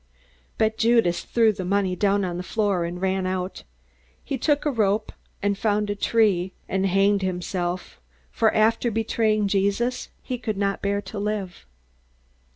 But 0.57 0.79
Judas 0.79 1.21
threw 1.23 1.53
the 1.53 1.63
money 1.63 1.95
down 1.95 2.25
on 2.25 2.37
the 2.37 2.41
floor 2.41 2.85
and 2.85 2.99
ran 2.99 3.27
out. 3.27 3.61
He 4.23 4.35
took 4.35 4.65
a 4.65 4.71
rope, 4.71 5.11
and 5.43 5.55
found 5.55 5.91
a 5.91 5.95
tree, 5.95 6.53
and 6.67 6.87
hanged 6.87 7.21
himself, 7.21 8.01
for, 8.31 8.51
after 8.55 8.89
betraying 8.89 9.47
Jesus, 9.47 10.09
he 10.23 10.39
could 10.39 10.57
not 10.57 10.81
bear 10.81 11.03
to 11.03 11.19
live. 11.19 11.67